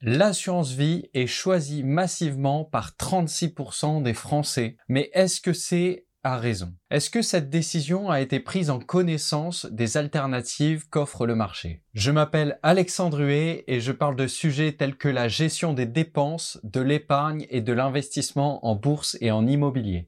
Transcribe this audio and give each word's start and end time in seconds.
L'assurance 0.00 0.70
vie 0.70 1.10
est 1.12 1.26
choisie 1.26 1.82
massivement 1.82 2.64
par 2.64 2.92
36% 2.92 4.00
des 4.00 4.14
Français. 4.14 4.76
Mais 4.88 5.10
est-ce 5.12 5.40
que 5.40 5.52
c'est 5.52 6.06
à 6.22 6.36
raison? 6.36 6.72
Est-ce 6.88 7.10
que 7.10 7.20
cette 7.20 7.50
décision 7.50 8.08
a 8.08 8.20
été 8.20 8.38
prise 8.38 8.70
en 8.70 8.78
connaissance 8.78 9.66
des 9.66 9.96
alternatives 9.96 10.88
qu'offre 10.88 11.26
le 11.26 11.34
marché? 11.34 11.82
Je 11.94 12.12
m'appelle 12.12 12.60
Alexandre 12.62 13.24
Huet 13.24 13.64
et 13.66 13.80
je 13.80 13.90
parle 13.90 14.14
de 14.14 14.28
sujets 14.28 14.70
tels 14.70 14.96
que 14.96 15.08
la 15.08 15.26
gestion 15.26 15.72
des 15.72 15.86
dépenses, 15.86 16.60
de 16.62 16.80
l'épargne 16.80 17.48
et 17.50 17.60
de 17.60 17.72
l'investissement 17.72 18.64
en 18.64 18.76
bourse 18.76 19.18
et 19.20 19.32
en 19.32 19.48
immobilier. 19.48 20.06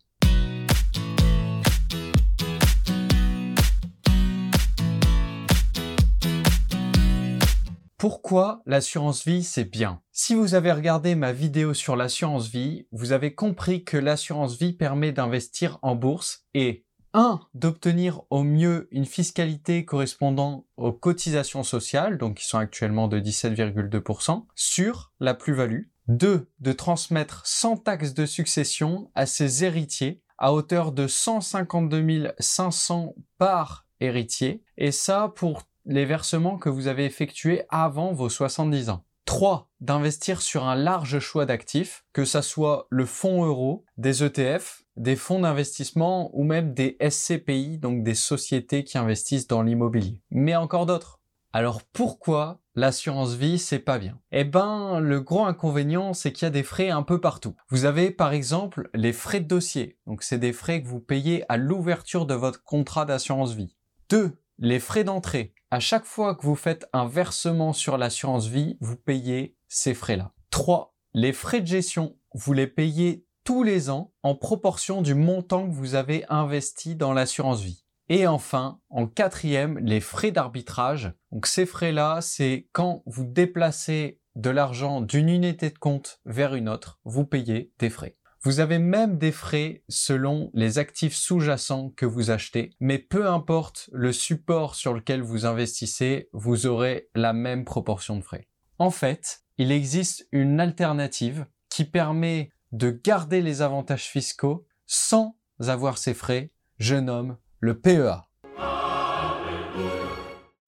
Pourquoi 8.00 8.62
l'assurance 8.64 9.26
vie 9.26 9.44
c'est 9.44 9.66
bien? 9.66 10.00
Si 10.10 10.34
vous 10.34 10.54
avez 10.54 10.72
regardé 10.72 11.14
ma 11.14 11.34
vidéo 11.34 11.74
sur 11.74 11.96
l'assurance 11.96 12.48
vie, 12.48 12.86
vous 12.92 13.12
avez 13.12 13.34
compris 13.34 13.84
que 13.84 13.98
l'assurance 13.98 14.56
vie 14.56 14.72
permet 14.72 15.12
d'investir 15.12 15.78
en 15.82 15.96
bourse 15.96 16.46
et 16.54 16.86
1. 17.12 17.40
d'obtenir 17.52 18.22
au 18.30 18.42
mieux 18.42 18.88
une 18.90 19.04
fiscalité 19.04 19.84
correspondant 19.84 20.64
aux 20.78 20.94
cotisations 20.94 21.62
sociales, 21.62 22.16
donc 22.16 22.38
qui 22.38 22.46
sont 22.46 22.56
actuellement 22.56 23.06
de 23.06 23.20
17,2%, 23.20 24.46
sur 24.54 25.12
la 25.20 25.34
plus-value. 25.34 25.82
2. 26.08 26.48
de 26.58 26.72
transmettre 26.72 27.42
sans 27.44 27.76
taxe 27.76 28.14
de 28.14 28.24
succession 28.24 29.10
à 29.14 29.26
ses 29.26 29.62
héritiers 29.62 30.22
à 30.38 30.54
hauteur 30.54 30.92
de 30.92 31.06
152 31.06 32.32
500 32.38 33.14
par 33.36 33.86
héritier, 34.00 34.64
et 34.78 34.90
ça 34.90 35.30
pour 35.36 35.64
les 35.90 36.04
versements 36.04 36.56
que 36.56 36.68
vous 36.68 36.86
avez 36.86 37.04
effectués 37.04 37.64
avant 37.68 38.12
vos 38.12 38.28
70 38.28 38.90
ans. 38.90 39.04
3. 39.24 39.68
D'investir 39.80 40.40
sur 40.40 40.64
un 40.64 40.76
large 40.76 41.18
choix 41.18 41.46
d'actifs, 41.46 42.04
que 42.12 42.24
ça 42.24 42.42
soit 42.42 42.86
le 42.90 43.04
fonds 43.04 43.44
euro, 43.44 43.84
des 43.96 44.22
ETF, 44.22 44.84
des 44.96 45.16
fonds 45.16 45.40
d'investissement 45.40 46.30
ou 46.32 46.44
même 46.44 46.74
des 46.74 46.96
SCPI, 47.00 47.78
donc 47.78 48.04
des 48.04 48.14
sociétés 48.14 48.84
qui 48.84 48.98
investissent 48.98 49.48
dans 49.48 49.62
l'immobilier. 49.62 50.22
Mais 50.30 50.54
encore 50.54 50.86
d'autres. 50.86 51.18
Alors 51.52 51.82
pourquoi 51.82 52.60
l'assurance 52.76 53.34
vie 53.34 53.58
c'est 53.58 53.80
pas 53.80 53.98
bien? 53.98 54.20
Eh 54.30 54.44
ben, 54.44 55.00
le 55.00 55.20
gros 55.20 55.44
inconvénient 55.44 56.14
c'est 56.14 56.32
qu'il 56.32 56.46
y 56.46 56.46
a 56.46 56.50
des 56.50 56.62
frais 56.62 56.90
un 56.90 57.02
peu 57.02 57.20
partout. 57.20 57.56
Vous 57.68 57.84
avez 57.84 58.12
par 58.12 58.32
exemple 58.32 58.90
les 58.94 59.12
frais 59.12 59.40
de 59.40 59.48
dossier. 59.48 59.98
Donc 60.06 60.22
c'est 60.22 60.38
des 60.38 60.52
frais 60.52 60.82
que 60.82 60.88
vous 60.88 61.00
payez 61.00 61.44
à 61.48 61.56
l'ouverture 61.56 62.26
de 62.26 62.34
votre 62.34 62.62
contrat 62.62 63.06
d'assurance 63.06 63.54
vie. 63.54 63.74
2. 64.10 64.36
Les 64.58 64.78
frais 64.78 65.02
d'entrée. 65.02 65.52
À 65.72 65.78
chaque 65.78 66.04
fois 66.04 66.34
que 66.34 66.42
vous 66.42 66.56
faites 66.56 66.88
un 66.92 67.06
versement 67.06 67.72
sur 67.72 67.96
l'assurance 67.96 68.48
vie, 68.48 68.76
vous 68.80 68.96
payez 68.96 69.56
ces 69.68 69.94
frais-là. 69.94 70.32
3. 70.50 70.96
Les 71.14 71.32
frais 71.32 71.60
de 71.60 71.66
gestion. 71.68 72.16
Vous 72.34 72.52
les 72.52 72.66
payez 72.66 73.24
tous 73.44 73.62
les 73.62 73.88
ans 73.88 74.12
en 74.24 74.34
proportion 74.34 75.00
du 75.00 75.14
montant 75.14 75.68
que 75.68 75.72
vous 75.72 75.94
avez 75.94 76.24
investi 76.28 76.96
dans 76.96 77.12
l'assurance 77.12 77.60
vie. 77.60 77.84
Et 78.08 78.26
enfin, 78.26 78.80
en 78.88 79.06
quatrième, 79.06 79.78
les 79.78 80.00
frais 80.00 80.32
d'arbitrage. 80.32 81.12
Donc 81.30 81.46
ces 81.46 81.66
frais-là, 81.66 82.18
c'est 82.20 82.68
quand 82.72 83.04
vous 83.06 83.24
déplacez 83.24 84.20
de 84.34 84.50
l'argent 84.50 85.00
d'une 85.00 85.28
unité 85.28 85.70
de 85.70 85.78
compte 85.78 86.20
vers 86.24 86.56
une 86.56 86.68
autre, 86.68 86.98
vous 87.04 87.24
payez 87.24 87.72
des 87.78 87.90
frais. 87.90 88.16
Vous 88.42 88.60
avez 88.60 88.78
même 88.78 89.18
des 89.18 89.32
frais 89.32 89.82
selon 89.90 90.50
les 90.54 90.78
actifs 90.78 91.14
sous-jacents 91.14 91.90
que 91.90 92.06
vous 92.06 92.30
achetez, 92.30 92.74
mais 92.80 92.96
peu 92.96 93.28
importe 93.28 93.90
le 93.92 94.14
support 94.14 94.76
sur 94.76 94.94
lequel 94.94 95.20
vous 95.20 95.44
investissez, 95.44 96.30
vous 96.32 96.66
aurez 96.66 97.10
la 97.14 97.34
même 97.34 97.66
proportion 97.66 98.16
de 98.16 98.22
frais. 98.22 98.48
En 98.78 98.90
fait, 98.90 99.42
il 99.58 99.70
existe 99.70 100.26
une 100.32 100.58
alternative 100.58 101.44
qui 101.68 101.84
permet 101.84 102.50
de 102.72 102.88
garder 102.90 103.42
les 103.42 103.60
avantages 103.60 104.06
fiscaux 104.06 104.64
sans 104.86 105.36
avoir 105.58 105.98
ces 105.98 106.14
frais, 106.14 106.50
je 106.78 106.96
nomme 106.96 107.36
le 107.58 107.78
PEA. 107.78 108.26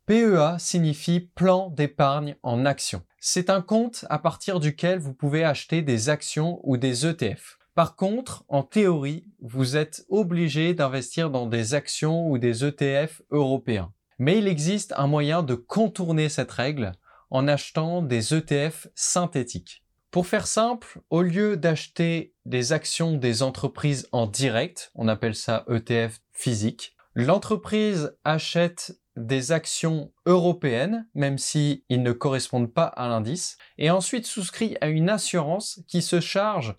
PEA 0.05 0.59
signifie 0.59 1.21
plan 1.21 1.71
d'épargne 1.71 2.37
en 2.43 2.67
actions. 2.67 3.03
C'est 3.19 3.49
un 3.49 3.63
compte 3.63 4.05
à 4.11 4.19
partir 4.19 4.61
duquel 4.61 4.99
vous 4.99 5.15
pouvez 5.15 5.43
acheter 5.43 5.81
des 5.81 6.11
actions 6.11 6.61
ou 6.65 6.77
des 6.77 7.07
ETF. 7.07 7.57
Par 7.75 7.97
contre, 7.97 8.45
en 8.49 8.63
théorie, 8.63 9.25
vous 9.41 9.77
êtes 9.77 10.05
obligé 10.11 10.75
d'investir 10.75 11.31
dans 11.31 11.47
des 11.47 11.73
actions 11.73 12.29
ou 12.29 12.37
des 12.37 12.65
ETF 12.65 13.23
européens. 13.31 13.93
Mais 14.19 14.39
il 14.39 14.47
existe 14.47 14.93
un 14.97 15.07
moyen 15.07 15.43
de 15.43 15.55
contourner 15.55 16.29
cette 16.29 16.51
règle 16.51 16.93
en 17.31 17.49
achetant 17.49 18.03
des 18.03 18.35
ETF 18.35 18.89
synthétiques. 18.95 19.83
Pour 20.11 20.27
faire 20.27 20.47
simple, 20.47 21.01
au 21.09 21.23
lieu 21.23 21.57
d'acheter 21.57 22.35
des 22.45 22.75
actions 22.75 23.17
des 23.17 23.43
entreprises 23.43 24.07
en 24.13 24.27
direct, 24.27 24.93
on 24.95 25.09
appelle 25.09 25.35
ça 25.35 25.65
ETF 25.71 26.21
physique, 26.31 26.95
l'entreprise 27.15 28.15
achète 28.23 28.93
des 29.17 29.53
actions 29.53 30.13
européennes, 30.27 31.07
même 31.15 31.39
si 31.39 31.85
ils 31.89 32.03
ne 32.03 32.13
correspondent 32.13 32.73
pas 32.73 32.87
à 32.87 33.09
l'indice, 33.09 33.59
et 33.79 33.91
ensuite 33.91 34.27
souscrit 34.27 34.77
à 34.81 34.89
une 34.89 35.11
assurance 35.11 35.81
qui 35.89 36.03
se 36.03 36.21
charge 36.21 36.77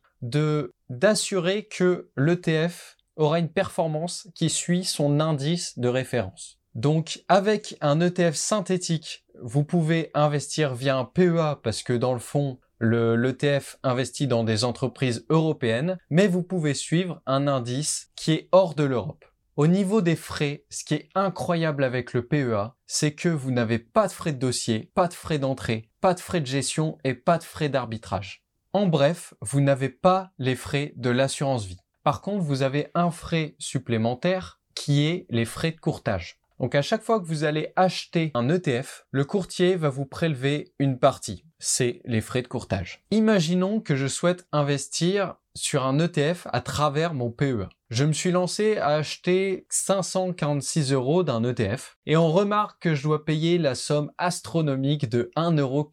d'assurer 0.89 1.65
que 1.65 2.09
l'ETF 2.15 2.97
aura 3.15 3.39
une 3.39 3.49
performance 3.49 4.27
qui 4.35 4.49
suit 4.49 4.83
son 4.83 5.19
indice 5.19 5.77
de 5.77 5.87
référence. 5.87 6.59
Donc 6.75 7.23
avec 7.27 7.77
un 7.81 7.99
ETF 8.01 8.33
synthétique, 8.33 9.25
vous 9.41 9.63
pouvez 9.63 10.09
investir 10.13 10.73
via 10.73 10.97
un 10.97 11.05
PEA 11.05 11.59
parce 11.61 11.83
que 11.83 11.93
dans 11.93 12.13
le 12.13 12.19
fond, 12.19 12.59
l'ETF 12.79 13.77
investit 13.83 14.27
dans 14.27 14.43
des 14.43 14.63
entreprises 14.63 15.25
européennes, 15.29 15.97
mais 16.09 16.27
vous 16.27 16.43
pouvez 16.43 16.73
suivre 16.73 17.21
un 17.25 17.47
indice 17.47 18.09
qui 18.15 18.33
est 18.33 18.49
hors 18.51 18.73
de 18.73 18.83
l'Europe. 18.83 19.25
Au 19.55 19.67
niveau 19.67 20.01
des 20.01 20.15
frais, 20.15 20.65
ce 20.71 20.83
qui 20.83 20.95
est 20.95 21.09
incroyable 21.13 21.83
avec 21.83 22.13
le 22.13 22.25
PEA, 22.25 22.73
c'est 22.87 23.13
que 23.13 23.29
vous 23.29 23.51
n'avez 23.51 23.77
pas 23.77 24.07
de 24.07 24.11
frais 24.11 24.33
de 24.33 24.39
dossier, 24.39 24.91
pas 24.95 25.07
de 25.07 25.13
frais 25.13 25.37
d'entrée, 25.37 25.91
pas 26.01 26.15
de 26.15 26.19
frais 26.19 26.41
de 26.41 26.47
gestion 26.47 26.97
et 27.03 27.13
pas 27.13 27.37
de 27.37 27.43
frais 27.43 27.69
d'arbitrage. 27.69 28.43
En 28.73 28.87
bref, 28.87 29.35
vous 29.41 29.61
n'avez 29.61 29.89
pas 29.89 30.31
les 30.39 30.55
frais 30.55 30.93
de 30.95 31.11
l'assurance 31.11 31.65
vie. 31.65 31.77
Par 32.03 32.21
contre, 32.21 32.43
vous 32.43 32.63
avez 32.63 32.87
un 32.95 33.11
frais 33.11 33.53
supplémentaire 33.59 34.59
qui 34.73 35.05
est 35.05 35.27
les 35.29 35.45
frais 35.45 35.71
de 35.71 35.79
courtage. 35.79 36.39
Donc 36.59 36.73
à 36.73 36.81
chaque 36.81 37.03
fois 37.03 37.19
que 37.19 37.27
vous 37.27 37.43
allez 37.43 37.73
acheter 37.75 38.31
un 38.33 38.49
ETF, 38.49 39.05
le 39.11 39.23
courtier 39.23 39.75
va 39.75 39.89
vous 39.89 40.05
prélever 40.05 40.73
une 40.79 40.97
partie. 40.97 41.45
C'est 41.65 42.01
les 42.03 42.19
frais 42.19 42.41
de 42.41 42.49
courtage. 42.49 43.05
Imaginons 43.09 43.79
que 43.79 43.95
je 43.95 44.07
souhaite 44.07 44.45
investir 44.51 45.35
sur 45.55 45.85
un 45.85 45.97
ETF 45.97 46.45
à 46.51 46.59
travers 46.59 47.13
mon 47.13 47.31
PEA. 47.31 47.69
Je 47.89 48.03
me 48.03 48.11
suis 48.11 48.31
lancé 48.31 48.75
à 48.75 48.95
acheter 48.95 49.65
546 49.69 50.91
euros 50.91 51.23
d'un 51.23 51.41
ETF 51.45 51.95
et 52.05 52.17
on 52.17 52.29
remarque 52.33 52.81
que 52.81 52.95
je 52.95 53.03
dois 53.03 53.23
payer 53.23 53.57
la 53.57 53.75
somme 53.75 54.11
astronomique 54.17 55.07
de 55.09 55.31
1,90 55.37 55.59
euros 55.61 55.89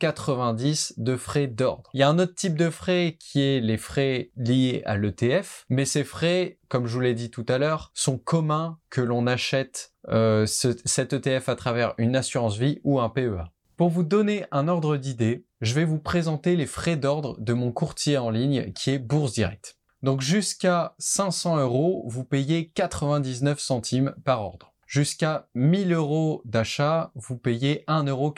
de 0.97 1.17
frais 1.17 1.47
d'ordre. 1.47 1.89
Il 1.95 2.01
y 2.01 2.03
a 2.03 2.09
un 2.09 2.19
autre 2.19 2.35
type 2.35 2.57
de 2.57 2.69
frais 2.69 3.17
qui 3.21 3.41
est 3.41 3.61
les 3.61 3.77
frais 3.77 4.33
liés 4.37 4.83
à 4.87 4.97
l'ETF, 4.97 5.67
mais 5.69 5.85
ces 5.85 6.03
frais, 6.03 6.59
comme 6.69 6.89
je 6.89 6.95
vous 6.95 7.01
l'ai 7.01 7.15
dit 7.15 7.31
tout 7.31 7.47
à 7.49 7.59
l'heure, 7.59 7.93
sont 7.95 8.19
communs 8.19 8.81
que 8.91 9.03
l'on 9.03 9.29
achète 9.29 9.93
euh, 10.09 10.47
cet 10.47 11.13
ETF 11.13 11.49
à 11.49 11.55
travers 11.55 11.95
une 11.97 12.17
assurance 12.17 12.57
vie 12.57 12.81
ou 12.83 12.99
un 12.99 13.09
PEA. 13.09 13.53
Pour 13.81 13.89
vous 13.89 14.03
donner 14.03 14.45
un 14.51 14.69
ordre 14.69 14.99
d'idée, 14.99 15.47
je 15.63 15.73
vais 15.73 15.87
vous 15.87 15.99
présenter 15.99 16.55
les 16.55 16.67
frais 16.67 16.99
d'ordre 16.99 17.41
de 17.41 17.55
mon 17.55 17.73
courtier 17.73 18.19
en 18.19 18.29
ligne 18.29 18.75
qui 18.75 18.91
est 18.91 18.99
Bourse 18.99 19.33
Direct. 19.33 19.79
Donc 20.03 20.21
jusqu'à 20.21 20.95
500 20.99 21.61
euros, 21.61 22.05
vous 22.07 22.23
payez 22.23 22.69
99 22.69 23.59
centimes 23.59 24.15
par 24.23 24.43
ordre. 24.43 24.75
Jusqu'à 24.87 25.49
1000 25.55 25.95
euros 25.95 26.43
d'achat, 26.45 27.11
vous 27.15 27.39
payez 27.39 27.83
1,90 27.89 28.09
euro 28.11 28.35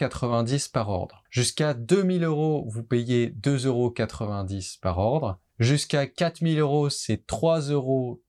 par 0.73 0.91
ordre. 0.91 1.25
Jusqu'à 1.29 1.75
2000 1.75 2.23
euros, 2.23 2.65
vous 2.69 2.85
payez 2.85 3.31
2,90 3.31 3.67
euros 3.67 3.93
par 4.81 4.99
ordre. 4.99 5.41
Jusqu'à 5.59 6.07
4000 6.07 6.61
euros, 6.61 6.89
c'est 6.89 7.27
3,80 7.27 7.73
euros. 7.73 8.23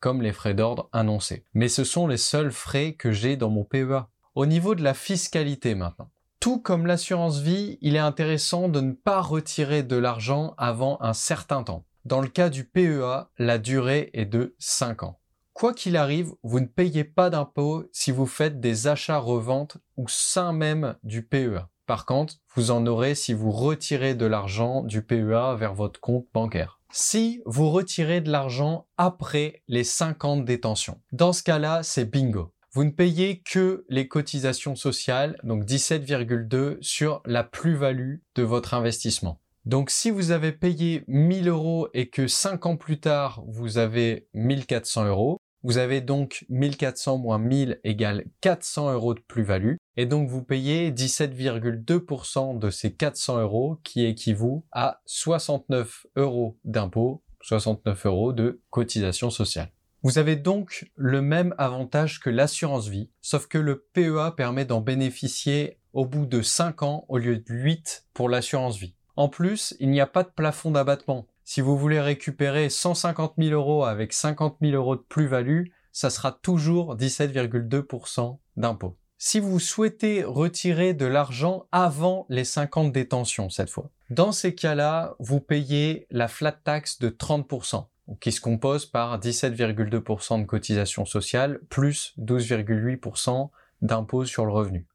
comme 0.00 0.22
les 0.22 0.32
frais 0.32 0.54
d'ordre 0.54 0.88
annoncés. 0.92 1.44
Mais 1.52 1.68
ce 1.68 1.84
sont 1.84 2.06
les 2.06 2.16
seuls 2.16 2.52
frais 2.52 2.94
que 2.94 3.12
j'ai 3.12 3.36
dans 3.36 3.50
mon 3.50 3.64
PEA. 3.64 4.08
Au 4.34 4.46
niveau 4.46 4.74
de 4.74 4.82
la 4.82 4.94
fiscalité 4.94 5.74
maintenant. 5.74 6.10
Tout 6.40 6.58
comme 6.58 6.86
l'assurance 6.86 7.40
vie, 7.40 7.76
il 7.82 7.96
est 7.96 7.98
intéressant 7.98 8.70
de 8.70 8.80
ne 8.80 8.92
pas 8.92 9.20
retirer 9.20 9.82
de 9.82 9.96
l'argent 9.96 10.54
avant 10.56 10.96
un 11.02 11.12
certain 11.12 11.64
temps. 11.64 11.84
Dans 12.06 12.22
le 12.22 12.28
cas 12.28 12.48
du 12.48 12.64
PEA, 12.64 13.28
la 13.36 13.58
durée 13.58 14.08
est 14.14 14.24
de 14.24 14.54
5 14.58 15.02
ans. 15.02 15.19
Quoi 15.60 15.74
qu'il 15.74 15.98
arrive, 15.98 16.32
vous 16.42 16.58
ne 16.58 16.64
payez 16.64 17.04
pas 17.04 17.28
d'impôt 17.28 17.84
si 17.92 18.12
vous 18.12 18.24
faites 18.24 18.60
des 18.60 18.86
achats-reventes 18.86 19.76
ou 19.98 20.08
sein 20.08 20.54
même 20.54 20.96
du 21.02 21.22
PEA. 21.22 21.68
Par 21.84 22.06
contre, 22.06 22.36
vous 22.54 22.70
en 22.70 22.86
aurez 22.86 23.14
si 23.14 23.34
vous 23.34 23.50
retirez 23.50 24.14
de 24.14 24.24
l'argent 24.24 24.82
du 24.82 25.02
PEA 25.02 25.56
vers 25.58 25.74
votre 25.74 26.00
compte 26.00 26.24
bancaire. 26.32 26.80
Si 26.92 27.42
vous 27.44 27.68
retirez 27.68 28.22
de 28.22 28.30
l'argent 28.30 28.86
après 28.96 29.62
les 29.68 29.84
50 29.84 30.46
détentions, 30.46 30.98
dans 31.12 31.34
ce 31.34 31.42
cas-là, 31.42 31.82
c'est 31.82 32.06
bingo. 32.06 32.54
Vous 32.72 32.84
ne 32.84 32.90
payez 32.90 33.42
que 33.42 33.84
les 33.90 34.08
cotisations 34.08 34.76
sociales, 34.76 35.38
donc 35.42 35.66
17,2 35.66 36.78
sur 36.80 37.20
la 37.26 37.44
plus-value 37.44 38.20
de 38.34 38.42
votre 38.42 38.72
investissement. 38.72 39.42
Donc 39.66 39.90
si 39.90 40.10
vous 40.10 40.30
avez 40.30 40.52
payé 40.52 41.04
1000 41.06 41.48
euros 41.48 41.88
et 41.92 42.08
que 42.08 42.26
5 42.26 42.64
ans 42.64 42.76
plus 42.76 42.98
tard, 42.98 43.44
vous 43.46 43.76
avez 43.76 44.26
1400 44.32 45.04
euros, 45.04 45.39
vous 45.62 45.78
avez 45.78 46.00
donc 46.00 46.44
1400 46.48 47.18
moins 47.18 47.38
1000 47.38 47.80
égale 47.84 48.24
400 48.40 48.92
euros 48.92 49.14
de 49.14 49.20
plus-value. 49.20 49.74
Et 49.96 50.06
donc 50.06 50.28
vous 50.28 50.42
payez 50.42 50.90
17,2% 50.90 52.58
de 52.58 52.70
ces 52.70 52.94
400 52.94 53.40
euros 53.40 53.78
qui 53.84 54.04
équivaut 54.04 54.64
à 54.72 55.00
69 55.06 56.06
euros 56.16 56.58
d'impôt, 56.64 57.22
69 57.42 58.06
euros 58.06 58.32
de 58.32 58.60
cotisation 58.70 59.30
sociale. 59.30 59.70
Vous 60.02 60.16
avez 60.16 60.36
donc 60.36 60.90
le 60.96 61.20
même 61.20 61.54
avantage 61.58 62.20
que 62.20 62.30
l'assurance 62.30 62.88
vie, 62.88 63.10
sauf 63.20 63.46
que 63.46 63.58
le 63.58 63.84
PEA 63.92 64.32
permet 64.34 64.64
d'en 64.64 64.80
bénéficier 64.80 65.78
au 65.92 66.06
bout 66.06 66.24
de 66.24 66.40
5 66.40 66.82
ans 66.82 67.04
au 67.08 67.18
lieu 67.18 67.36
de 67.36 67.44
8 67.52 68.06
pour 68.14 68.30
l'assurance 68.30 68.78
vie. 68.78 68.94
En 69.16 69.28
plus, 69.28 69.74
il 69.78 69.90
n'y 69.90 70.00
a 70.00 70.06
pas 70.06 70.22
de 70.22 70.30
plafond 70.30 70.70
d'abattement. 70.70 71.26
Si 71.52 71.60
vous 71.62 71.76
voulez 71.76 72.00
récupérer 72.00 72.70
150 72.70 73.32
000 73.36 73.50
euros 73.50 73.84
avec 73.84 74.12
50 74.12 74.58
000 74.62 74.76
euros 74.76 74.94
de 74.94 75.00
plus-value, 75.00 75.64
ça 75.90 76.08
sera 76.08 76.30
toujours 76.30 76.96
17,2% 76.96 78.38
d'impôt. 78.56 78.96
Si 79.18 79.40
vous 79.40 79.58
souhaitez 79.58 80.22
retirer 80.22 80.94
de 80.94 81.06
l'argent 81.06 81.66
avant 81.72 82.24
les 82.28 82.44
50 82.44 82.92
détentions 82.92 83.50
cette 83.50 83.68
fois, 83.68 83.90
dans 84.10 84.30
ces 84.30 84.54
cas-là, 84.54 85.16
vous 85.18 85.40
payez 85.40 86.06
la 86.12 86.28
flat 86.28 86.52
tax 86.52 87.00
de 87.00 87.08
30%, 87.08 87.84
qui 88.20 88.30
se 88.30 88.40
compose 88.40 88.86
par 88.86 89.18
17,2% 89.18 90.40
de 90.40 90.46
cotisation 90.46 91.04
sociale 91.04 91.58
plus 91.68 92.14
12,8% 92.20 93.50
d'impôt 93.82 94.24
sur 94.24 94.46
le 94.46 94.52
revenu. 94.52 94.86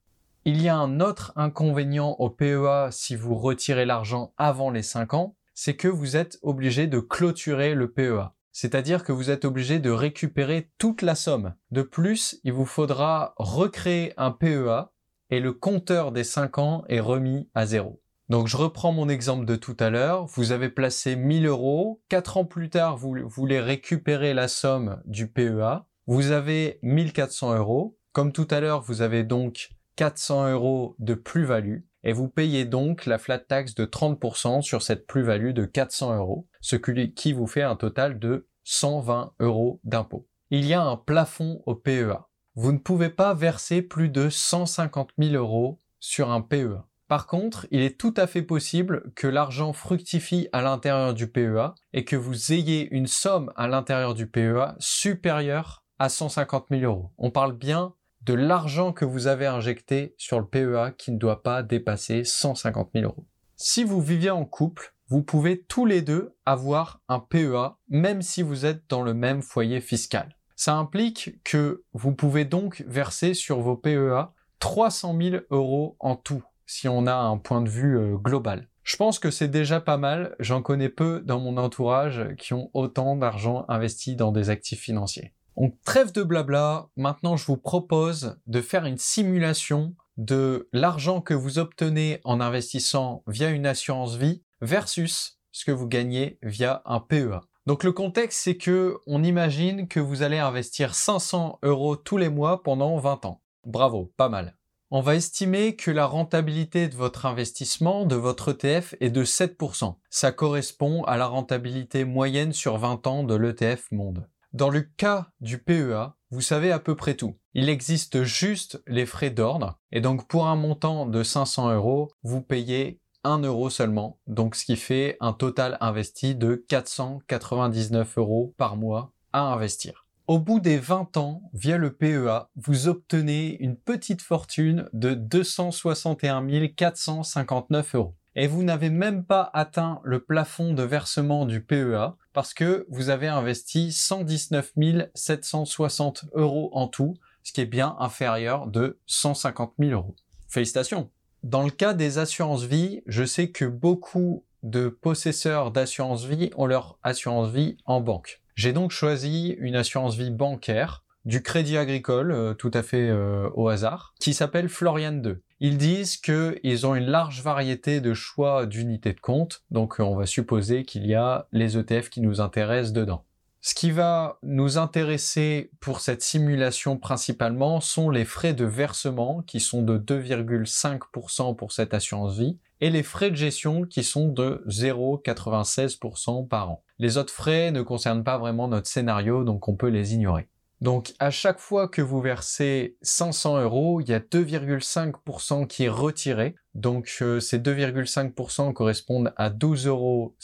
Il 0.46 0.62
y 0.62 0.70
a 0.70 0.78
un 0.78 1.02
autre 1.02 1.34
inconvénient 1.36 2.16
au 2.18 2.30
PEA 2.30 2.92
si 2.92 3.18
vous 3.18 3.36
retirez 3.36 3.84
l'argent 3.84 4.32
avant 4.38 4.70
les 4.70 4.84
5 4.84 5.16
ans, 5.16 5.36
c'est 5.56 5.76
que 5.76 5.88
vous 5.88 6.16
êtes 6.18 6.38
obligé 6.44 6.86
de 6.86 7.00
clôturer 7.00 7.74
le 7.74 7.92
PEA. 7.92 8.36
C'est-à-dire 8.52 9.04
que 9.04 9.12
vous 9.12 9.32
êtes 9.32 9.46
obligé 9.46 9.80
de 9.80 9.90
récupérer 9.90 10.70
toute 10.78 11.02
la 11.02 11.16
somme. 11.16 11.56
De 11.72 11.82
plus, 11.82 12.40
il 12.44 12.54
vous 12.54 12.66
faudra 12.66 13.34
recréer 13.38 14.14
un 14.18 14.32
PEA 14.32 14.92
et 15.30 15.40
le 15.40 15.54
compteur 15.54 16.12
des 16.12 16.24
5 16.24 16.58
ans 16.60 16.84
est 16.88 17.00
remis 17.00 17.50
à 17.56 17.66
zéro. 17.66 18.02
Donc 18.30 18.48
je 18.48 18.58
reprends 18.58 18.92
mon 18.92 19.10
exemple 19.10 19.46
de 19.46 19.56
tout 19.56 19.78
à 19.80 19.90
l'heure. 19.90 20.26
Vous 20.28 20.52
avez 20.52 20.70
placé 20.70 21.16
1000 21.16 21.48
euros. 21.48 22.02
4 22.10 22.38
ans 22.38 22.46
plus 22.46 22.70
tard, 22.70 22.98
vous 22.98 23.16
voulez 23.28 23.60
récupérer 23.60 24.34
la 24.34 24.48
somme 24.48 25.02
du 25.06 25.28
PEA. 25.28 25.86
Vous 26.08 26.32
avez 26.32 26.80
1400 26.82 27.58
euros. 27.58 27.98
Comme 28.14 28.32
tout 28.32 28.48
à 28.50 28.60
l'heure, 28.60 28.82
vous 28.82 29.02
avez 29.02 29.24
donc 29.24 29.70
400 29.96 30.52
euros 30.52 30.96
de 31.00 31.14
plus-value 31.14 31.80
et 32.06 32.14
vous 32.14 32.30
payez 32.30 32.64
donc 32.66 33.08
la 33.08 33.18
flat 33.18 33.40
tax 33.40 33.76
de 33.76 33.86
30% 33.86 34.62
sur 34.62 34.82
cette 34.84 35.08
plus-value 35.08 35.52
de 35.52 35.66
400 35.66 36.16
euros, 36.16 36.48
ce 36.62 36.76
qui 36.76 37.34
vous 37.34 37.48
fait 37.48 37.64
un 37.64 37.76
total 37.76 38.20
de 38.20 38.48
120 38.64 39.34
euros 39.40 39.82
d'impôt. 39.84 40.28
Il 40.52 40.66
y 40.66 40.74
a 40.74 40.84
un 40.84 40.96
plafond 40.96 41.62
au 41.66 41.76
PEA. 41.76 42.28
Vous 42.54 42.72
ne 42.72 42.78
pouvez 42.78 43.10
pas 43.10 43.34
verser 43.34 43.82
plus 43.82 44.10
de 44.10 44.30
150 44.30 45.10
000 45.18 45.34
euros 45.34 45.82
sur 46.00 46.32
un 46.32 46.42
PEA. 46.42 46.86
Par 47.08 47.28
contre, 47.28 47.68
il 47.72 47.82
est 47.82 48.00
tout 48.00 48.14
à 48.18 48.28
fait 48.28 48.42
possible 48.42 49.12
que 49.16 49.28
l'argent 49.28 49.74
fructifie 49.74 50.48
à 50.52 50.62
l'intérieur 50.62 51.14
du 51.14 51.28
PEA 51.28 51.74
et 51.94 52.06
que 52.06 52.16
vous 52.16 52.54
ayez 52.54 52.88
une 52.92 53.08
somme 53.08 53.52
à 53.56 53.68
l'intérieur 53.68 54.14
du 54.14 54.28
PEA 54.28 54.76
supérieure 54.80 55.84
à 56.00 56.10
150 56.10 56.68
000 56.70 56.82
euros. 56.84 57.12
On 57.18 57.32
parle 57.32 57.54
bien 57.54 57.94
de 58.26 58.34
l'argent 58.34 58.92
que 58.92 59.06
vous 59.06 59.28
avez 59.28 59.46
injecté 59.46 60.16
sur 60.18 60.40
le 60.40 60.48
PEA 60.48 60.96
qui 60.98 61.12
ne 61.12 61.18
doit 61.18 61.44
pas 61.44 61.62
dépasser 61.62 62.24
150 62.24 62.90
000 62.94 63.06
euros. 63.06 63.26
Si 63.56 63.84
vous 63.84 64.02
viviez 64.02 64.32
en 64.32 64.46
couple, 64.46 64.96
vous 65.10 65.22
pouvez 65.22 65.62
tous 65.62 65.86
les 65.86 66.02
deux 66.02 66.36
avoir 66.46 67.02
un 67.08 67.20
PEA 67.20 67.78
même 67.88 68.24
si 68.24 68.42
vous 68.42 68.66
êtes 68.66 68.90
dans 68.90 69.04
le 69.04 69.14
même 69.14 69.44
foyer 69.44 69.80
fiscal. 69.80 70.36
Ça 70.56 70.76
implique 70.76 71.44
que 71.44 71.84
vous 71.94 72.14
pouvez 72.14 72.46
donc 72.46 72.84
verser 72.88 73.36
sur 73.36 73.60
vos 73.60 73.76
PEA 73.76 74.32
300 74.60 75.16
000 75.22 75.44
euros 75.52 75.96
en 76.00 76.16
tout 76.16 76.44
si 76.66 76.88
on 76.88 77.06
a 77.06 77.14
un 77.14 77.38
point 77.38 77.62
de 77.62 77.70
vue 77.70 77.96
euh, 78.00 78.16
global. 78.16 78.68
Je 78.82 78.96
pense 78.96 79.20
que 79.20 79.30
c'est 79.30 79.48
déjà 79.48 79.80
pas 79.80 79.98
mal, 79.98 80.36
j'en 80.40 80.64
connais 80.64 80.90
peu 80.90 81.22
dans 81.22 81.40
mon 81.40 81.58
entourage 81.58 82.36
qui 82.38 82.54
ont 82.54 82.72
autant 82.74 83.16
d'argent 83.16 83.66
investi 83.68 84.16
dans 84.16 84.32
des 84.32 84.50
actifs 84.50 84.82
financiers. 84.82 85.34
On 85.58 85.72
trêve 85.86 86.12
de 86.12 86.22
blabla, 86.22 86.90
maintenant 86.98 87.38
je 87.38 87.46
vous 87.46 87.56
propose 87.56 88.38
de 88.46 88.60
faire 88.60 88.86
une 88.86 88.98
simulation 88.98 89.96
de 90.18 90.68
l'argent 90.74 91.22
que 91.22 91.34
vous 91.34 91.60
obtenez 91.60 92.20
en 92.26 92.42
investissant 92.42 93.24
via 93.26 93.50
une 93.52 93.66
assurance 93.66 94.18
vie 94.18 94.44
versus 94.60 95.40
ce 95.54 95.64
que 95.64 95.72
vous 95.72 95.88
gagnez 95.88 96.40
via 96.44 96.82
un 96.84 97.00
PEA. 97.00 97.40
Donc 97.68 97.86
le 97.86 97.94
contexte 97.94 98.42
c'est 98.44 98.58
que 98.58 98.98
on 99.08 99.24
imagine 99.24 99.88
que 99.88 100.02
vous 100.02 100.24
allez 100.24 100.40
investir 100.40 100.94
500 100.94 101.60
euros 101.64 101.96
tous 101.96 102.18
les 102.18 102.30
mois 102.30 102.62
pendant 102.62 102.98
20 102.98 103.24
ans. 103.24 103.42
Bravo, 103.66 104.12
pas 104.18 104.28
mal. 104.28 104.58
On 104.92 105.00
va 105.00 105.16
estimer 105.16 105.78
que 105.78 105.90
la 105.90 106.06
rentabilité 106.06 106.90
de 106.90 106.96
votre 106.96 107.26
investissement, 107.26 108.06
de 108.06 108.16
votre 108.16 108.52
ETF, 108.52 108.96
est 109.00 109.10
de 109.10 109.24
7%. 109.24 109.96
Ça 110.10 110.32
correspond 110.34 111.04
à 111.06 111.16
la 111.16 111.28
rentabilité 111.28 112.04
moyenne 112.04 112.52
sur 112.52 112.78
20 112.78 113.08
ans 113.08 113.24
de 113.24 113.36
l'ETF 113.36 113.90
Monde. 113.92 114.28
Dans 114.56 114.70
le 114.70 114.84
cas 114.84 115.28
du 115.42 115.58
PEA, 115.58 116.14
vous 116.32 116.40
savez 116.40 116.72
à 116.72 116.80
peu 116.80 116.96
près 116.96 117.16
tout. 117.16 117.36
Il 117.56 117.68
existe 117.68 118.24
juste 118.24 118.82
les 118.88 119.06
frais 119.06 119.30
d'ordre, 119.30 119.82
et 119.92 120.00
donc 120.00 120.30
pour 120.30 120.48
un 120.48 120.56
montant 120.56 121.06
de 121.06 121.24
500 121.24 121.74
euros, 121.74 122.10
vous 122.24 122.42
payez 122.42 123.02
1 123.26 123.40
euro 123.40 123.70
seulement, 123.70 124.18
donc 124.28 124.56
ce 124.56 124.64
qui 124.64 124.78
fait 124.78 125.18
un 125.20 125.34
total 125.34 125.78
investi 125.82 126.36
de 126.36 126.64
499 126.70 128.18
euros 128.18 128.54
par 128.56 128.78
mois 128.78 129.12
à 129.34 129.42
investir. 129.42 130.08
Au 130.28 130.40
bout 130.40 130.62
des 130.62 130.78
20 130.78 131.18
ans, 131.18 131.42
via 131.52 131.78
le 131.78 131.92
PEA, 131.92 132.48
vous 132.56 132.88
obtenez 132.88 133.58
une 133.60 133.76
petite 133.76 134.22
fortune 134.22 134.88
de 134.94 135.16
261 135.16 136.68
459 136.70 137.96
euros 137.96 138.16
et 138.36 138.48
vous 138.48 138.64
n'avez 138.64 138.90
même 138.90 139.26
pas 139.26 139.50
atteint 139.54 140.00
le 140.04 140.24
plafond 140.24 140.74
de 140.74 140.84
versement 140.84 141.46
du 141.46 141.62
PEA 141.62 142.16
parce 142.36 142.54
que 142.54 142.86
vous 142.90 143.10
avez 143.10 143.30
investi 143.30 143.94
119 143.94 144.74
760 145.16 146.26
euros 146.34 146.70
en 146.74 146.90
tout, 146.90 147.16
ce 147.44 147.54
qui 147.54 147.62
est 147.62 147.66
bien 147.66 147.96
inférieur 147.98 148.68
de 148.68 149.00
150 149.08 149.76
000 149.80 149.92
euros. 149.92 150.16
Félicitations 150.50 151.10
Dans 151.44 151.64
le 151.64 151.70
cas 151.70 151.94
des 151.94 152.18
assurances 152.18 152.66
vie, 152.66 153.02
je 153.08 153.24
sais 153.24 153.52
que 153.52 153.64
beaucoup 153.64 154.44
de 154.64 154.90
possesseurs 154.90 155.72
d'assurance 155.72 156.26
vie 156.26 156.52
ont 156.58 156.66
leur 156.66 157.00
assurance 157.04 157.52
vie 157.52 157.78
en 157.86 158.02
banque. 158.02 158.42
J'ai 158.56 158.74
donc 158.74 158.92
choisi 158.92 159.56
une 159.60 159.78
assurance 159.78 160.18
vie 160.18 160.32
bancaire 160.32 161.05
du 161.26 161.42
crédit 161.42 161.78
agricole, 161.78 162.32
euh, 162.32 162.54
tout 162.54 162.72
à 162.74 162.84
fait 162.84 163.10
euh, 163.10 163.50
au 163.56 163.68
hasard, 163.68 164.14
qui 164.20 164.34
s'appelle 164.34 164.70
Florian 164.70 165.14
2. 165.14 165.42
Ils 165.60 165.78
disent 165.78 166.18
qu'ils 166.18 166.86
ont 166.86 166.96
une 166.96 167.08
large 167.08 167.42
variété 167.42 168.00
de 168.02 168.14
choix 168.14 168.66
d'unités 168.66 169.14
de 169.14 169.20
compte, 169.20 169.64
donc 169.72 169.96
on 170.00 170.16
va 170.16 170.26
supposer 170.26 170.86
qu'il 170.86 171.06
y 171.06 171.16
a 171.16 171.48
les 171.52 171.78
ETF 171.78 172.10
qui 172.10 172.22
nous 172.22 172.42
intéressent 172.42 172.94
dedans. 172.94 173.24
Ce 173.68 173.74
qui 173.74 173.90
va 173.90 174.38
nous 174.44 174.78
intéresser 174.78 175.72
pour 175.80 176.00
cette 176.00 176.22
simulation 176.22 176.98
principalement 176.98 177.82
sont 177.82 178.12
les 178.12 178.24
frais 178.24 178.54
de 178.54 178.64
versement 178.64 179.42
qui 179.42 179.60
sont 179.60 179.82
de 179.82 179.98
2,5% 179.98 181.56
pour 181.56 181.72
cette 181.72 181.96
assurance 181.96 182.38
vie 182.38 182.60
et 182.80 182.92
les 182.92 183.02
frais 183.02 183.32
de 183.32 183.36
gestion 183.36 183.82
qui 183.82 184.04
sont 184.04 184.28
de 184.28 184.64
0,96% 184.68 186.48
par 186.48 186.70
an. 186.70 186.84
Les 187.00 187.18
autres 187.18 187.34
frais 187.34 187.72
ne 187.72 187.82
concernent 187.82 188.24
pas 188.24 188.38
vraiment 188.38 188.68
notre 188.68 188.88
scénario 188.88 189.44
donc 189.44 189.68
on 189.68 189.76
peut 189.76 189.90
les 189.90 190.14
ignorer. 190.14 190.48
Donc 190.82 191.14
à 191.20 191.32
chaque 191.32 191.60
fois 191.60 191.88
que 191.88 192.02
vous 192.02 192.22
versez 192.22 192.98
500 193.02 193.62
euros, 193.62 194.02
il 194.02 194.10
y 194.10 194.14
a 194.14 194.20
2,5% 194.20 195.68
qui 195.68 195.86
est 195.86 195.90
retiré. 195.90 196.56
Donc 196.74 197.18
euh, 197.22 197.40
ces 197.40 197.60
2,5% 197.60 198.74
correspondent 198.74 199.34
à 199.38 199.50
12,50 199.50 199.88
euros. 199.88 200.36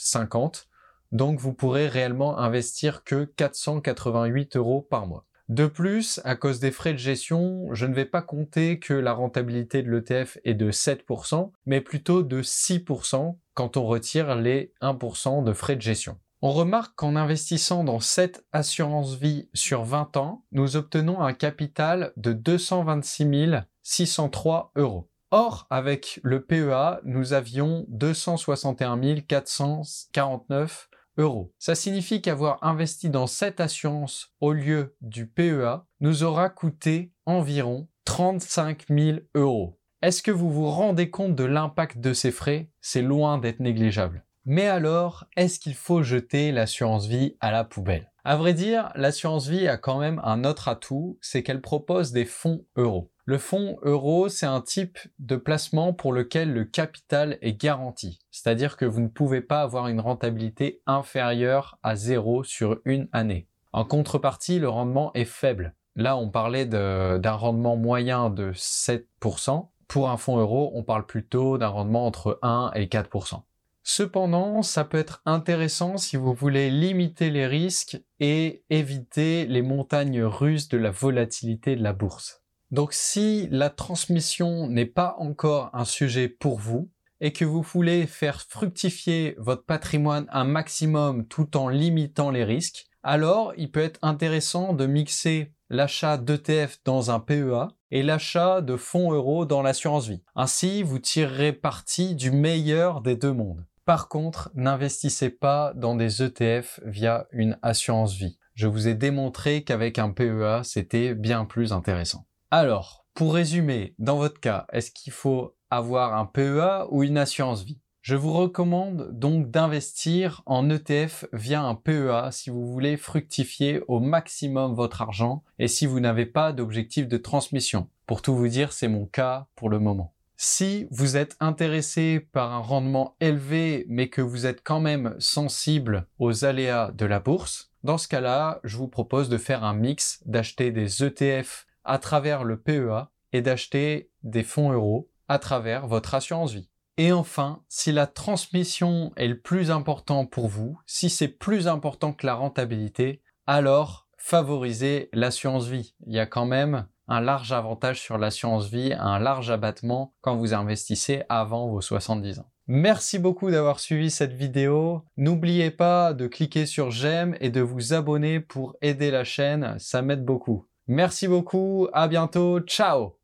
Donc 1.12 1.38
vous 1.38 1.52
pourrez 1.52 1.88
réellement 1.88 2.38
investir 2.38 3.04
que 3.04 3.24
488 3.36 4.56
euros 4.56 4.80
par 4.80 5.06
mois. 5.06 5.26
De 5.48 5.66
plus, 5.66 6.18
à 6.24 6.34
cause 6.34 6.60
des 6.60 6.70
frais 6.70 6.94
de 6.94 6.98
gestion, 6.98 7.68
je 7.74 7.84
ne 7.84 7.94
vais 7.94 8.06
pas 8.06 8.22
compter 8.22 8.78
que 8.78 8.94
la 8.94 9.12
rentabilité 9.12 9.82
de 9.82 9.90
l'ETF 9.90 10.38
est 10.44 10.54
de 10.54 10.70
7%, 10.70 11.50
mais 11.66 11.82
plutôt 11.82 12.22
de 12.22 12.42
6% 12.42 13.36
quand 13.52 13.76
on 13.76 13.84
retire 13.84 14.34
les 14.34 14.72
1% 14.80 15.44
de 15.44 15.52
frais 15.52 15.76
de 15.76 15.82
gestion. 15.82 16.16
On 16.44 16.50
remarque 16.50 16.96
qu'en 16.96 17.14
investissant 17.14 17.84
dans 17.84 18.00
cette 18.00 18.44
assurance 18.50 19.14
vie 19.14 19.48
sur 19.54 19.84
20 19.84 20.16
ans, 20.16 20.44
nous 20.50 20.74
obtenons 20.74 21.20
un 21.20 21.34
capital 21.34 22.12
de 22.16 22.32
226 22.32 23.60
603 23.84 24.72
euros. 24.74 25.08
Or, 25.30 25.68
avec 25.70 26.18
le 26.24 26.44
PEA, 26.44 27.00
nous 27.04 27.32
avions 27.32 27.86
261 27.90 29.20
449 29.20 30.90
euros. 31.18 31.54
Ça 31.60 31.76
signifie 31.76 32.20
qu'avoir 32.20 32.58
investi 32.62 33.08
dans 33.08 33.28
cette 33.28 33.60
assurance 33.60 34.34
au 34.40 34.52
lieu 34.52 34.96
du 35.00 35.28
PEA 35.28 35.84
nous 36.00 36.24
aura 36.24 36.48
coûté 36.48 37.12
environ 37.24 37.86
35 38.04 38.86
000 38.88 39.18
euros. 39.36 39.78
Est-ce 40.02 40.24
que 40.24 40.32
vous 40.32 40.50
vous 40.50 40.68
rendez 40.68 41.08
compte 41.08 41.36
de 41.36 41.44
l'impact 41.44 41.98
de 41.98 42.12
ces 42.12 42.32
frais? 42.32 42.72
C'est 42.80 43.02
loin 43.02 43.38
d'être 43.38 43.60
négligeable. 43.60 44.24
Mais 44.44 44.66
alors, 44.66 45.24
est-ce 45.36 45.60
qu'il 45.60 45.74
faut 45.74 46.02
jeter 46.02 46.50
l'assurance 46.50 47.06
vie 47.06 47.36
à 47.40 47.52
la 47.52 47.62
poubelle? 47.62 48.10
À 48.24 48.36
vrai 48.36 48.54
dire, 48.54 48.90
l'assurance 48.96 49.46
vie 49.46 49.68
a 49.68 49.76
quand 49.76 50.00
même 50.00 50.20
un 50.24 50.44
autre 50.44 50.68
atout, 50.68 51.18
c'est 51.20 51.42
qu'elle 51.42 51.60
propose 51.60 52.10
des 52.10 52.24
fonds 52.24 52.64
euros. 52.76 53.12
Le 53.24 53.38
fonds 53.38 53.78
euro, 53.82 54.28
c'est 54.28 54.46
un 54.46 54.60
type 54.60 54.98
de 55.20 55.36
placement 55.36 55.92
pour 55.92 56.12
lequel 56.12 56.52
le 56.52 56.64
capital 56.64 57.38
est 57.40 57.54
garanti. 57.54 58.18
C'est-à-dire 58.32 58.76
que 58.76 58.84
vous 58.84 59.00
ne 59.00 59.08
pouvez 59.08 59.42
pas 59.42 59.62
avoir 59.62 59.86
une 59.86 60.00
rentabilité 60.00 60.82
inférieure 60.86 61.78
à 61.84 61.94
zéro 61.94 62.42
sur 62.42 62.80
une 62.84 63.08
année. 63.12 63.46
En 63.72 63.84
contrepartie, 63.84 64.58
le 64.58 64.68
rendement 64.68 65.12
est 65.14 65.24
faible. 65.24 65.76
Là, 65.94 66.16
on 66.16 66.30
parlait 66.30 66.66
d'un 66.66 67.32
rendement 67.32 67.76
moyen 67.76 68.28
de 68.28 68.52
7%. 68.54 69.68
Pour 69.86 70.10
un 70.10 70.16
fonds 70.16 70.38
euro, 70.38 70.72
on 70.74 70.82
parle 70.82 71.06
plutôt 71.06 71.58
d'un 71.58 71.68
rendement 71.68 72.06
entre 72.06 72.40
1 72.42 72.72
et 72.74 72.86
4%. 72.86 73.42
Cependant, 73.84 74.62
ça 74.62 74.84
peut 74.84 74.98
être 74.98 75.22
intéressant 75.26 75.96
si 75.96 76.16
vous 76.16 76.32
voulez 76.32 76.70
limiter 76.70 77.30
les 77.30 77.46
risques 77.46 78.00
et 78.20 78.64
éviter 78.70 79.46
les 79.46 79.62
montagnes 79.62 80.22
russes 80.22 80.68
de 80.68 80.78
la 80.78 80.90
volatilité 80.90 81.74
de 81.74 81.82
la 81.82 81.92
bourse. 81.92 82.42
Donc 82.70 82.92
si 82.92 83.48
la 83.50 83.70
transmission 83.70 84.68
n'est 84.68 84.86
pas 84.86 85.16
encore 85.18 85.70
un 85.74 85.84
sujet 85.84 86.28
pour 86.28 86.58
vous 86.58 86.90
et 87.20 87.32
que 87.32 87.44
vous 87.44 87.60
voulez 87.60 88.06
faire 88.06 88.40
fructifier 88.40 89.34
votre 89.38 89.64
patrimoine 89.64 90.26
un 90.30 90.44
maximum 90.44 91.26
tout 91.26 91.56
en 91.56 91.68
limitant 91.68 92.30
les 92.30 92.44
risques, 92.44 92.86
alors 93.02 93.52
il 93.56 93.70
peut 93.70 93.80
être 93.80 93.98
intéressant 94.02 94.72
de 94.72 94.86
mixer 94.86 95.52
l'achat 95.70 96.18
d'ETF 96.18 96.78
dans 96.84 97.10
un 97.10 97.20
PEA 97.20 97.68
et 97.90 98.02
l'achat 98.02 98.60
de 98.60 98.76
fonds 98.76 99.12
euros 99.12 99.44
dans 99.44 99.62
l'assurance 99.62 100.06
vie. 100.08 100.22
Ainsi, 100.34 100.82
vous 100.82 100.98
tirerez 100.98 101.52
parti 101.52 102.14
du 102.14 102.30
meilleur 102.30 103.00
des 103.00 103.16
deux 103.16 103.32
mondes. 103.32 103.66
Par 103.84 104.08
contre, 104.08 104.50
n'investissez 104.54 105.30
pas 105.30 105.72
dans 105.74 105.96
des 105.96 106.22
ETF 106.22 106.80
via 106.84 107.26
une 107.32 107.58
assurance 107.62 108.14
vie. 108.14 108.38
Je 108.54 108.68
vous 108.68 108.86
ai 108.86 108.94
démontré 108.94 109.64
qu'avec 109.64 109.98
un 109.98 110.10
PEA, 110.10 110.62
c'était 110.62 111.14
bien 111.14 111.44
plus 111.44 111.72
intéressant. 111.72 112.26
Alors, 112.52 113.06
pour 113.14 113.34
résumer, 113.34 113.94
dans 113.98 114.16
votre 114.16 114.38
cas, 114.38 114.66
est-ce 114.72 114.92
qu'il 114.92 115.12
faut 115.12 115.56
avoir 115.68 116.14
un 116.14 116.26
PEA 116.26 116.86
ou 116.90 117.02
une 117.02 117.18
assurance 117.18 117.64
vie? 117.64 117.80
Je 118.02 118.14
vous 118.14 118.32
recommande 118.32 119.10
donc 119.12 119.50
d'investir 119.50 120.42
en 120.46 120.68
ETF 120.70 121.24
via 121.32 121.62
un 121.62 121.74
PEA 121.74 122.30
si 122.30 122.50
vous 122.50 122.66
voulez 122.66 122.96
fructifier 122.96 123.80
au 123.88 124.00
maximum 124.00 124.74
votre 124.74 125.02
argent 125.02 125.42
et 125.58 125.68
si 125.68 125.86
vous 125.86 126.00
n'avez 126.00 126.26
pas 126.26 126.52
d'objectif 126.52 127.08
de 127.08 127.16
transmission. 127.16 127.88
Pour 128.06 128.22
tout 128.22 128.34
vous 128.34 128.48
dire, 128.48 128.72
c'est 128.72 128.88
mon 128.88 129.06
cas 129.06 129.46
pour 129.54 129.70
le 129.70 129.78
moment. 129.78 130.14
Si 130.44 130.88
vous 130.90 131.16
êtes 131.16 131.36
intéressé 131.38 132.18
par 132.18 132.52
un 132.52 132.58
rendement 132.58 133.14
élevé 133.20 133.86
mais 133.88 134.08
que 134.08 134.20
vous 134.20 134.44
êtes 134.44 134.60
quand 134.64 134.80
même 134.80 135.14
sensible 135.20 136.08
aux 136.18 136.44
aléas 136.44 136.90
de 136.90 137.06
la 137.06 137.20
bourse, 137.20 137.70
dans 137.84 137.96
ce 137.96 138.08
cas-là, 138.08 138.58
je 138.64 138.76
vous 138.76 138.88
propose 138.88 139.28
de 139.28 139.38
faire 139.38 139.62
un 139.62 139.72
mix, 139.72 140.20
d'acheter 140.26 140.72
des 140.72 141.04
ETF 141.04 141.68
à 141.84 141.98
travers 141.98 142.42
le 142.42 142.60
PEA 142.60 143.12
et 143.32 143.40
d'acheter 143.40 144.10
des 144.24 144.42
fonds 144.42 144.72
euros 144.72 145.08
à 145.28 145.38
travers 145.38 145.86
votre 145.86 146.12
assurance 146.12 146.54
vie. 146.54 146.68
Et 146.96 147.12
enfin, 147.12 147.62
si 147.68 147.92
la 147.92 148.08
transmission 148.08 149.12
est 149.14 149.28
le 149.28 149.38
plus 149.38 149.70
important 149.70 150.26
pour 150.26 150.48
vous, 150.48 150.76
si 150.86 151.08
c'est 151.08 151.28
plus 151.28 151.68
important 151.68 152.12
que 152.12 152.26
la 152.26 152.34
rentabilité, 152.34 153.22
alors 153.46 154.08
favorisez 154.16 155.08
l'assurance 155.12 155.68
vie. 155.68 155.94
Il 156.04 156.12
y 156.12 156.18
a 156.18 156.26
quand 156.26 156.46
même 156.46 156.88
un 157.12 157.20
large 157.20 157.52
avantage 157.52 158.00
sur 158.00 158.16
l'assurance 158.16 158.70
vie, 158.70 158.94
un 158.98 159.18
large 159.18 159.50
abattement 159.50 160.14
quand 160.22 160.34
vous 160.34 160.54
investissez 160.54 161.24
avant 161.28 161.68
vos 161.68 161.82
70 161.82 162.38
ans. 162.38 162.50
Merci 162.66 163.18
beaucoup 163.18 163.50
d'avoir 163.50 163.80
suivi 163.80 164.10
cette 164.10 164.32
vidéo. 164.32 165.02
N'oubliez 165.18 165.70
pas 165.70 166.14
de 166.14 166.26
cliquer 166.26 166.64
sur 166.64 166.90
j'aime 166.90 167.36
et 167.40 167.50
de 167.50 167.60
vous 167.60 167.92
abonner 167.92 168.40
pour 168.40 168.76
aider 168.80 169.10
la 169.10 169.24
chaîne, 169.24 169.76
ça 169.78 170.00
m'aide 170.00 170.24
beaucoup. 170.24 170.66
Merci 170.86 171.28
beaucoup, 171.28 171.88
à 171.92 172.08
bientôt, 172.08 172.60
ciao 172.60 173.21